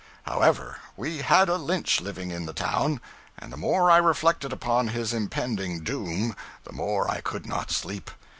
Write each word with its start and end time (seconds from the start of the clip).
However, 0.23 0.77
we 0.97 1.19
had 1.19 1.47
a 1.47 1.57
Lynch 1.57 2.01
living 2.01 2.31
in 2.31 2.47
the 2.47 2.53
town; 2.53 2.99
and 3.37 3.53
the 3.53 3.57
more 3.57 3.91
I 3.91 3.97
reflected 3.97 4.51
upon 4.51 4.87
his 4.87 5.13
impending 5.13 5.81
doom, 5.83 6.35
the 6.63 6.73
more 6.73 7.07
I 7.07 7.21
could 7.21 7.45
not 7.45 7.69
sleep. 7.69 8.09